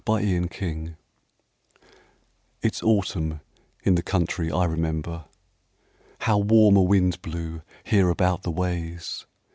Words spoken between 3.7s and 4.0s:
in